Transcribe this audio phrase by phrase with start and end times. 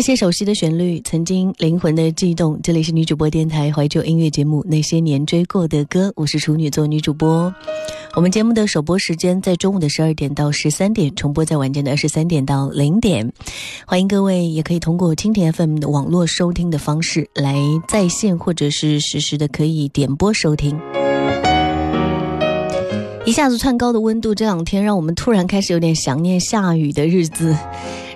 [0.00, 2.58] 那些熟悉的旋律，曾经灵魂的悸动。
[2.62, 7.54] 这里是女主播电台怀旧音乐节目《那些年追过的歌》，我是处女座女主播。
[8.14, 13.30] 我们节目的首播时间在中午的十二点到十三点，重播在晚间的二十三点到零点。
[13.86, 20.80] 欢迎各位，也可以通过蜻蜓 FM 的网络收听的方式来在线或者是实时的可以点播收听。
[23.26, 27.54] 一下子窜高的温度，这两天让我们突然开始有点想念下雨的日子。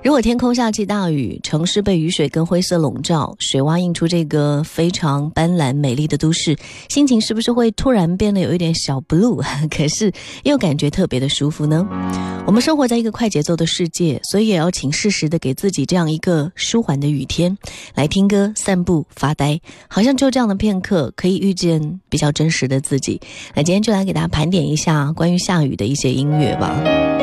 [0.04, 6.54] 如果天空下起大雨，城市被雨水跟灰色笼罩，水洼映出这个非常斑斓美丽的都市，
[6.90, 9.42] 心情是不是会突然变得有一点小 blue？
[9.74, 11.88] 可是又感觉特别的舒服呢？
[12.46, 17.56] 我们生活在一个快节奏的世界，所以也要请适时的给自己这样一个舒缓的雨天，
[17.94, 19.58] 来听歌、散步、发呆，
[19.88, 23.18] 好像就这样的片刻，可以遇见比较真实的自己。
[23.54, 27.13] 那今天就来给大家盘点一下关于下雨的一些音乐吧。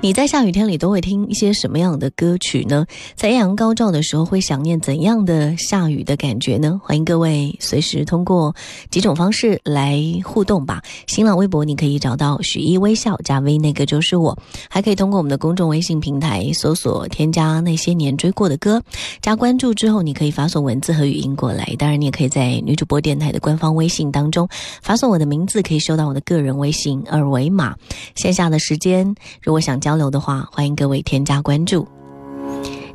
[0.00, 2.86] 你在下雨天里都会听一些什么样的歌曲呢？
[3.16, 6.80] 在艳阳高照的时候会想念怎样的下雨的感觉呢？
[6.84, 8.54] 欢迎各位随时通过
[8.90, 10.80] 几种方式来互动吧。
[11.08, 14.38] 新浪微博你可以找到许一微笑加 V，那个就是我。
[14.70, 18.80] 还可以通过我们的公众微信平台搜索添加那些年追过的歌，
[19.20, 21.74] 加关注之后你可以发送文字和语音过来。
[21.76, 24.48] 当然你也可以在女主播电台的官方微信当中
[24.80, 27.74] 发送我的名字，可以收到我的个人微信二维码。
[28.14, 29.12] 线下的时间
[29.42, 29.87] 如果想加。
[29.88, 31.88] 交流的话，欢迎各位添加关注。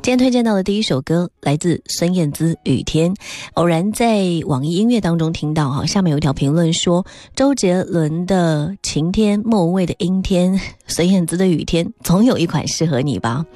[0.04, 3.14] 今天推荐到的第一首歌来自孙燕姿《雨天》，
[3.54, 13.46] 偶然在网易音乐当中听到哈，下面有一条评论说：周杰伦的晴天，莫文蔚的阴天，孙燕姿的雨天，总有一款适合你吧。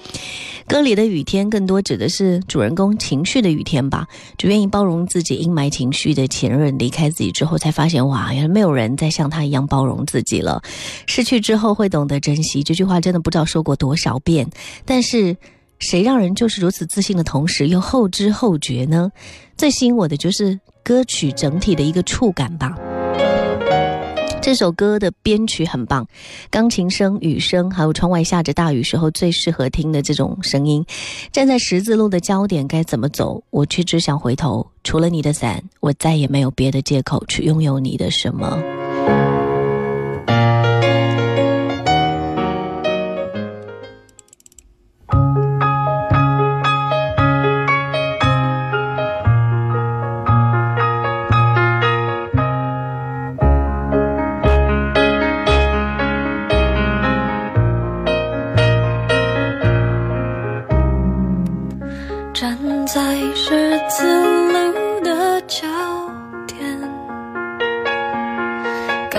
[0.66, 4.06] 歌里的雨天更多指的是主人公情绪的雨天吧，
[4.38, 10.62] 只愿意包容自己阴霾情绪的前任离开自己之后，才发现哇，原来没有人再像他一样包容自己了。
[11.06, 14.48] 失去之后会懂得珍惜，这句话真的不知道说过多少遍。
[14.86, 15.36] 但是，
[15.78, 19.10] 谁让人就是如此自信的同时又后知后觉呢？
[19.56, 22.74] 最吸引我的就是歌曲整体的一个触感吧。
[24.40, 26.06] 这首歌的编曲很棒，
[26.50, 30.84] 钢琴声、雨声，还有窗外下着大雨时候最适合听的这种声音。
[31.32, 33.42] 站在十字路的焦点该怎么走？
[33.50, 34.66] 我却只想回头。
[34.84, 38.58] 除了你的伞，我再也没有别的借口去拥有你的什么。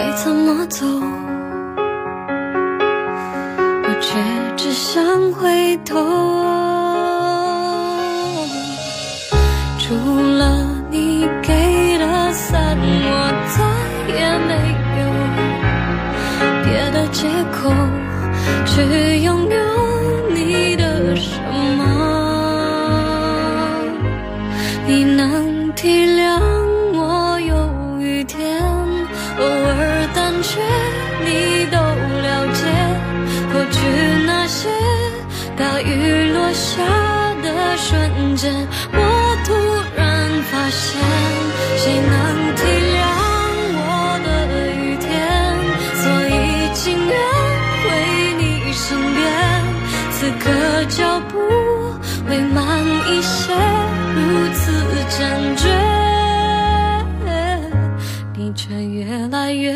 [0.02, 0.86] 该怎么走？
[3.84, 4.16] 我却
[4.56, 6.00] 只想回头。
[9.78, 9.94] 除
[10.38, 13.12] 了你给的伞我
[13.54, 13.58] 再
[14.16, 14.52] 也没
[15.02, 15.02] 有。
[16.64, 17.58] 别的借口
[18.66, 19.69] 去拥有
[37.82, 38.54] 瞬间
[38.92, 38.98] 我
[39.46, 39.48] 突
[39.96, 40.04] 然
[40.52, 41.02] 发现
[41.78, 42.12] 谁能
[42.56, 42.62] 体
[42.94, 43.00] 谅
[43.80, 43.82] 我
[44.26, 44.28] 的
[44.76, 45.08] 雨天？
[45.96, 46.30] 所以
[46.74, 47.14] 情愿
[47.84, 47.86] 回
[48.38, 48.44] 你
[48.74, 48.84] 身
[49.16, 49.18] 边
[50.12, 50.44] 此刻
[50.90, 51.00] 脚
[51.32, 51.34] 步
[52.28, 52.60] 会慢
[53.08, 53.54] 一些
[54.14, 54.18] 如
[54.54, 54.60] 此
[55.10, 55.18] 坚
[55.56, 55.64] 决。
[58.36, 59.74] 你却越来越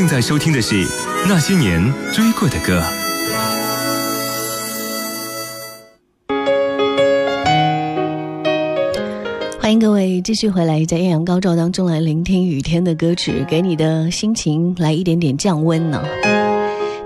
[0.00, 0.86] 正在收听的是
[1.28, 1.78] 《那些年
[2.10, 2.80] 追过的歌》。
[9.60, 16.02] 欢迎各位继续回来，在艳阳高照当中来聆听雨天的歌曲，给你的心情来一点点降温呢。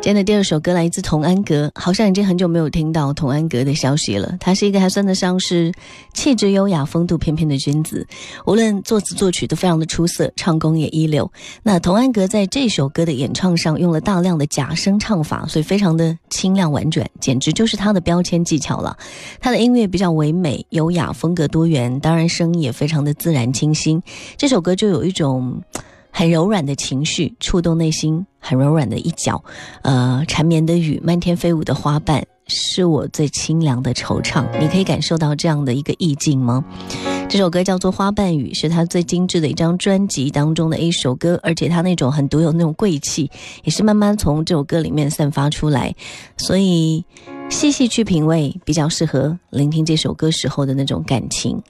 [0.05, 4.37] 今天的第二首歌来自童安格，好像已经很久没有听到童安格的消息了。
[4.39, 5.73] 他是一个还算得上是
[6.13, 8.07] 气质优雅、风度翩翩的君子，
[8.45, 11.33] 无论作词作曲都非常的出色，唱功也一流。
[11.63, 18.99] 那童安格在这首歌的演唱上用了大量的假声唱法，所以非常的清亮婉转，简直就是他的标签技巧了。
[19.41, 24.03] 他的音乐比较唯美、优雅，风格多元，当然声音也非常的自然清新。
[24.37, 25.63] 这首歌就有一种。
[26.17, 29.43] 很柔软的情绪，触动内心；很柔软的一角，
[29.83, 34.47] 呃，缠绵的雨，漫天飞舞的花瓣，是我最清凉的惆怅。
[34.61, 36.65] 你可以感受到这样的一个意境吗？
[37.29, 43.29] 这首歌叫做《花瓣雨》，是他最精致的一张专辑当中的一首歌，而且他那种很独有那种贵气，
[43.65, 45.93] 也是慢慢从这首歌里面散发出来。
[46.37, 47.05] 所以
[47.51, 51.61] 细细去品味，比较适合聆听这首歌时候的那种感情。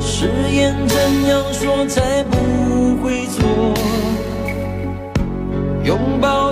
[0.00, 2.36] 誓言怎样说才不
[3.02, 3.74] 会错？
[5.84, 6.45] 拥抱。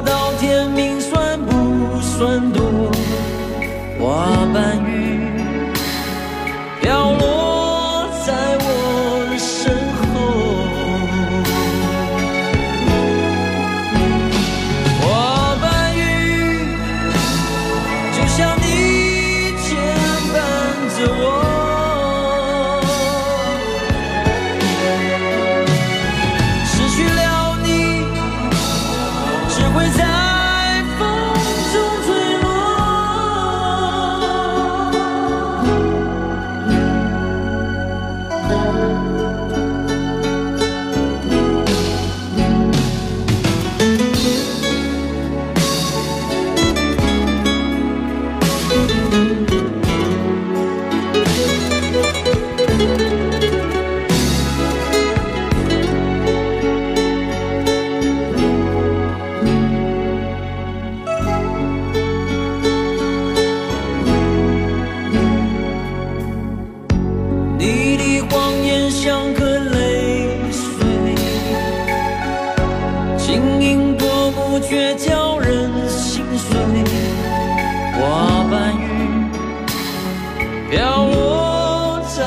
[80.74, 82.24] 飘落在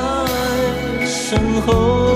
[1.04, 2.07] 身后。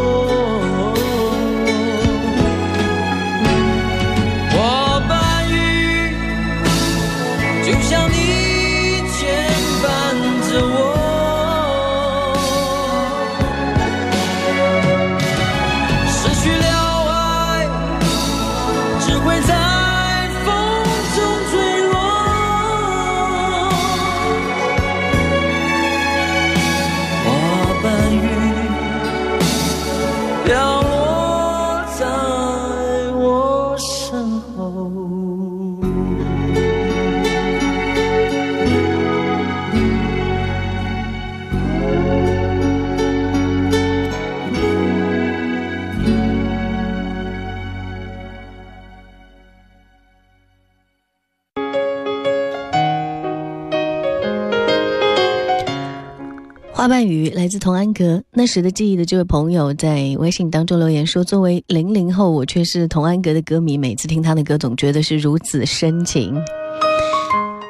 [56.82, 58.20] 花瓣雨来自童安格。
[58.32, 66.34] 那时的记忆的这位朋友在微信当中留言说：“作为零零后，我却是童安格的歌迷，每次听他的歌，总觉得是如此深情。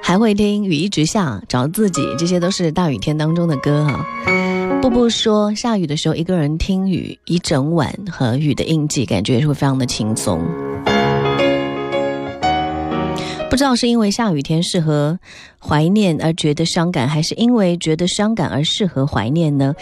[0.03, 4.03] 还会听《雨一直下》，找自己，这些都是大雨天当中的歌哈。
[4.81, 10.41] 步步说，下雨的时候一个人听雨一整晚和雨的印记，感觉也是会非常的轻松。”
[13.53, 15.19] 不知道是因为下雨天适合
[15.61, 19.75] 怀念而觉得伤感，还是因为觉得伤感而适合怀念呢？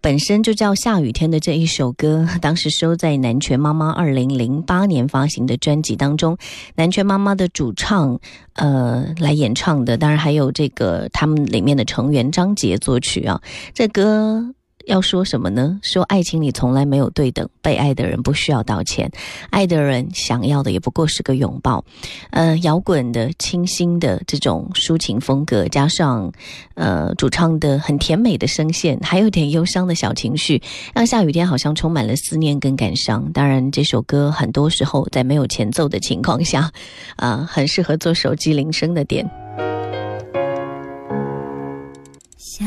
[0.00, 6.36] 本身就叫下雨天的这一首歌， 当时收在南拳妈妈二零零八年发行的专辑当中，
[6.74, 8.18] 南拳妈妈的主唱
[8.54, 13.40] 呃来演唱的，当然还有这个他们里面的成员张杰作曲啊，
[13.72, 14.52] 这歌。
[14.86, 15.78] 要说什么呢？
[15.82, 19.10] 说爱情里从来没有对等，被爱的人不需要道歉，
[19.50, 21.84] 爱的人想要的也不过是个拥抱。
[22.30, 26.32] 呃，摇滚的、清新的这种抒情风格，加上
[26.74, 30.60] 呃主唱的很甜美的声线，还有点忧伤的小情绪，
[30.94, 33.30] 让下雨天好像充满了思念跟感伤。
[33.32, 36.70] 当然，这首歌很多时候在没有前奏的情况下，
[37.16, 39.28] 啊，很适合做手机铃声的点。
[42.36, 42.66] 下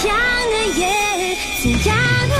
[0.00, 0.18] 怎样
[0.50, 1.94] 的夜，怎样
[2.30, 2.39] 的。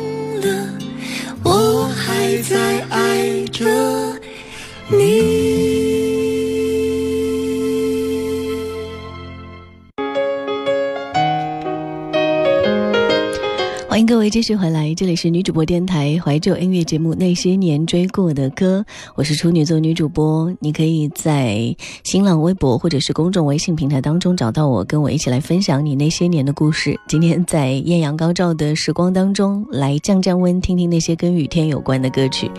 [14.41, 20.51] 继续回来，这里是女主播电台怀旧音乐节目《那些年追过的歌》，我是处女座女主播。
[20.59, 26.99] 你可以在新浪微博或者是公众微信平台当中找到我，跟我一起来分享你那些年的故事。
[27.07, 32.49] 今天在艳阳高照的时光当中，来降降温，听听那些跟雨天有关的歌曲。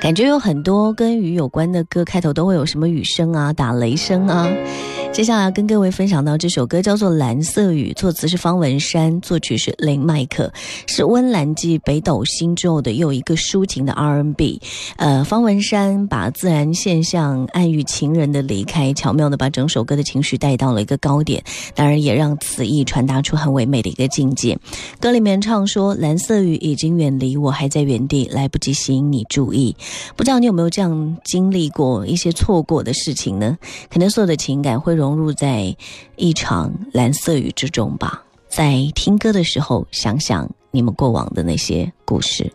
[0.00, 4.48] 感觉有很多跟雨有关的歌，开头都会有什么雨声啊、打雷声啊。
[5.14, 10.52] 接下来跟各位分享到这首歌叫做《蓝色雨》，作词是方文山，作曲是林麦克，
[10.88, 14.60] 是温岚继北斗星之后的又一个抒情的 R&B。
[14.96, 21.40] 呃，方文山把自然现象暗喻情人的离开，巧妙的把整首歌的情绪带到了一个高点，
[21.76, 24.58] 当然也让词意传达出很唯美的一个境界。
[24.98, 29.76] 歌里面唱说：“蓝色雨已经远离我，还在原地，来不及吸引你注意。”
[30.16, 33.56] 不知道你有没有这样经历过一些错过的事情呢？
[33.88, 35.76] 可能所有的情感会融融入在
[36.16, 38.24] 一场蓝色雨之中吧。
[38.48, 42.50] 在听歌的时候，想想你们过往的那些故事。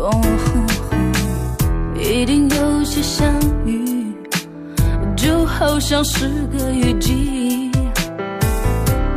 [0.00, 0.10] 哦，
[1.94, 3.30] 一定有些相
[3.66, 4.14] 遇，
[5.14, 7.70] 就好像是个雨季，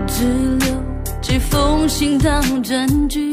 [0.05, 0.75] 只留
[1.21, 3.31] 几封信当证据。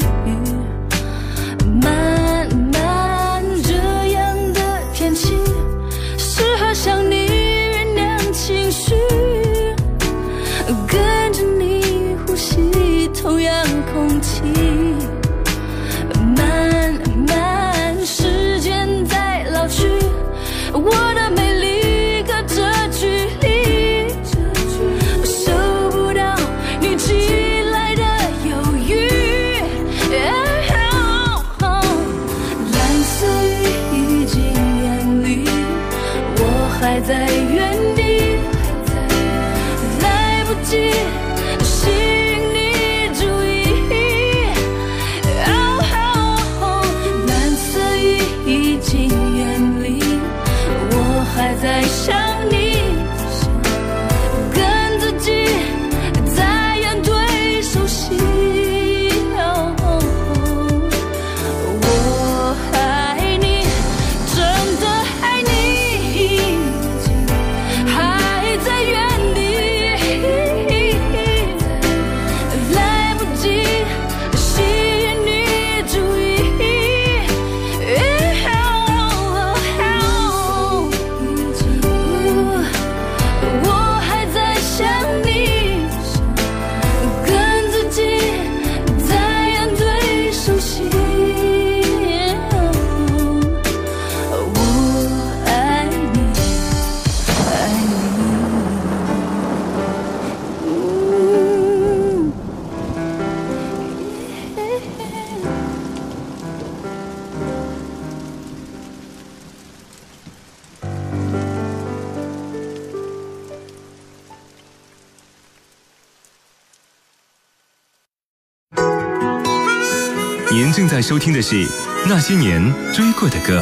[121.10, 121.56] 收听的是
[122.06, 123.60] 《那些年追过的歌》。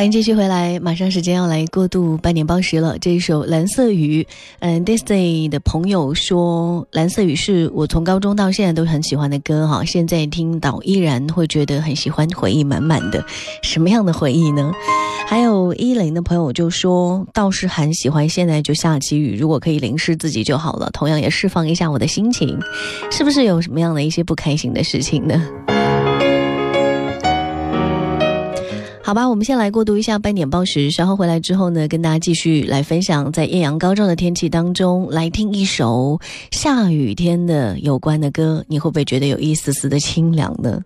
[0.00, 2.98] 欢迎继续回来，马上时间要来过渡半年报时了。
[2.98, 4.22] 这一首《蓝色雨》，
[4.60, 13.22] 嗯，Disney 的朋友说，《蓝色雨》是我从高中到现在都很喜欢的歌哈，现在听到依然会觉得很喜欢，回忆满满的。
[13.62, 14.72] 什么样的回忆呢？
[15.26, 22.58] 还有一零的朋友就说，倒是很喜欢现在就下起雨，如果可以淋湿自己就好了，同样也释放一下我的心情。
[23.10, 25.46] 是不是有什么样的一些不开心的事情呢？
[29.10, 36.16] 好吧，我们先来过渡一下半点报时，稍后回来之后呢，跟大家继续来分享在艳阳高照的天气当中，来听一首
[36.52, 40.80] 下雨天的有关的歌，你会不会觉得有一丝丝的清凉呢？